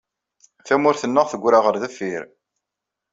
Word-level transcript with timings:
Tamurt-nneɣ 0.67 1.25
teggra 1.31 1.59
ɣer 1.61 1.75
deffir. 1.83 2.21